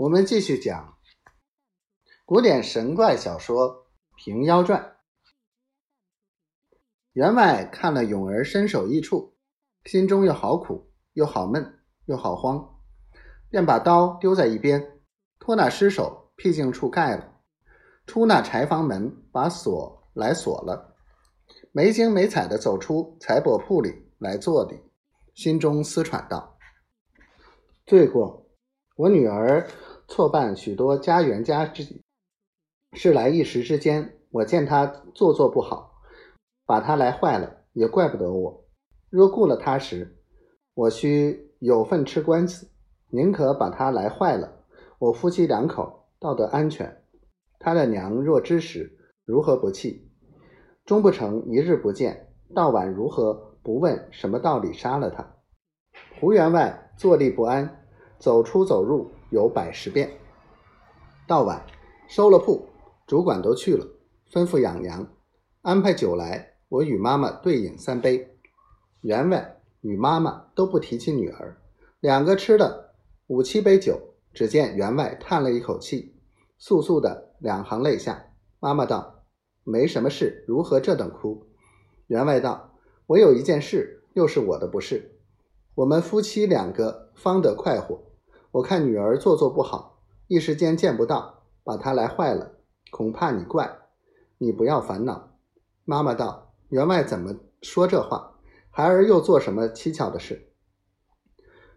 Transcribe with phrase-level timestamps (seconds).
[0.00, 0.96] 我们继续讲
[2.24, 3.68] 古典神怪小说
[4.16, 4.80] 《平妖传》。
[7.12, 9.36] 员外看了勇儿身首异处，
[9.84, 12.80] 心中又好苦，又好闷，又好慌，
[13.50, 15.02] 便把刀丢在一边，
[15.38, 17.34] 托那尸首僻静处盖了，
[18.06, 20.96] 出那柴房门，把锁来锁了，
[21.72, 24.80] 没精没彩的走出财帛铺里来坐里，
[25.34, 26.56] 心中思忖道
[27.84, 28.46] ：“罪过，
[28.96, 29.68] 我女儿
[30.10, 32.02] 错办许多家园家之，
[32.94, 36.02] 是来一时之间，我见他做作不好。”
[36.66, 38.64] 把他来坏了，也怪不得我。
[39.08, 40.18] 若顾了他时，
[40.74, 42.68] 我须有份吃官司，
[43.10, 44.64] 宁可把他来坏了，
[44.98, 47.04] 我夫妻两口道德安全。
[47.60, 50.10] 他的娘若知时，如何不气？
[50.84, 55.36] 终不成一日不见，到晚如何不问什么道理杀了他？
[56.18, 57.86] 胡员外坐立不安，
[58.18, 60.10] 走出走入有百十遍。
[61.26, 61.64] 到晚
[62.08, 62.68] 收了铺，
[63.06, 63.86] 主管都去了，
[64.30, 65.06] 吩咐养羊，
[65.62, 66.48] 安排酒来。
[66.68, 68.36] 我与妈妈对饮三杯，
[69.00, 71.56] 员外与妈妈都不提起女儿，
[71.98, 72.94] 两个吃了
[73.26, 73.98] 五七杯酒，
[74.32, 76.14] 只见员外叹了一口气，
[76.60, 78.24] 簌簌的两行泪下。
[78.60, 79.24] 妈妈道
[79.64, 81.44] ：“没什么事，如何这等哭？”
[82.06, 85.18] 员外道：“我有一件事，又是我的不是。
[85.74, 88.00] 我们夫妻两个方得快活，
[88.52, 92.52] 我看女儿做作不好，一时间见不到，把她来坏了，
[92.90, 93.78] 恐怕你怪，
[94.38, 95.36] 你不要烦恼。”
[95.84, 96.48] 妈妈道。
[96.70, 98.38] 员外怎么说这话？
[98.70, 100.52] 孩儿又做什么蹊跷的事？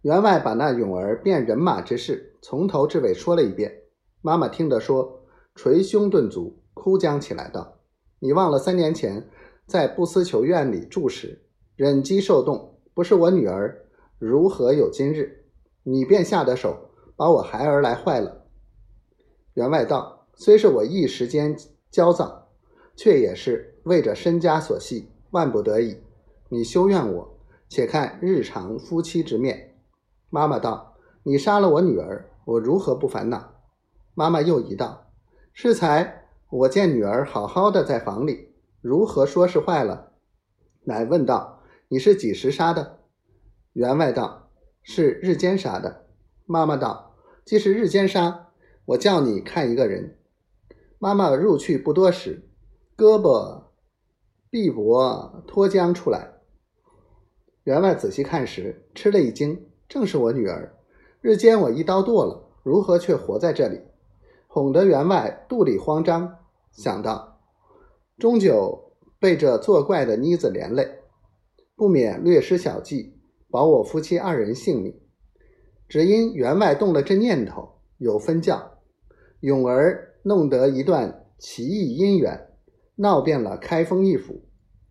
[0.00, 3.82] 员外把那永儿变人马之事从头至尾说了一遍。
[4.22, 7.80] 妈妈听得说，捶胸顿足，哭将起来，道
[8.18, 9.28] ：“你忘了三年前
[9.66, 11.44] 在不思求院里住时，
[11.76, 13.84] 忍饥受冻，不是我女儿
[14.18, 15.37] 如何有今日？
[15.90, 18.44] 你便下得手，把我孩儿来坏了。”
[19.54, 21.56] 员外道：“虽是我一时间
[21.90, 22.44] 焦躁。”
[22.98, 25.98] 却也是为着身家所系，万不得已。
[26.48, 29.76] 你休怨我，且看日常夫妻之面。
[30.30, 33.54] 妈妈道：“你杀了我女儿，我如何不烦恼？”
[34.14, 35.12] 妈妈又一道
[35.54, 40.14] ：“适才我见女儿好好的在房里，如何说是坏了？”
[40.82, 42.98] 乃问道：“你是几时杀的？”
[43.74, 44.47] 员外道
[44.90, 46.06] ：“是日间杀的。”
[46.46, 48.48] 妈妈道：“既是日间杀，
[48.86, 50.16] 我叫你看一个人。”
[50.98, 52.48] 妈妈入去不多时。
[52.96, 53.64] 胳膊、
[54.50, 56.32] 臂膊脱浆出来，
[57.64, 60.74] 员外仔细看时，吃了一惊，正是我女儿。
[61.20, 63.82] 日间我一刀剁了，如何却活在这里？
[64.46, 66.38] 哄得员外肚里慌张，
[66.72, 67.38] 想到
[68.18, 71.02] 终究被这作怪的妮子连累，
[71.76, 73.17] 不免略施小计，
[73.50, 74.98] 保我夫妻二人性命。
[75.88, 78.78] 只因员外动了这念头，有分教，
[79.40, 82.46] 永儿弄得一段奇异姻缘。
[82.96, 84.42] 闹遍了开封一府，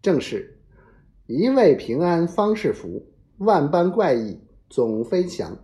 [0.00, 0.58] 正是
[1.26, 3.06] 一味平安方是福，
[3.36, 4.40] 万般怪异
[4.70, 5.58] 总非祥。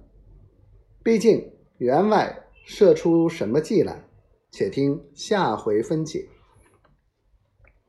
[1.02, 4.04] 毕竟员外设出什么计来？
[4.50, 6.28] 且听下回分解。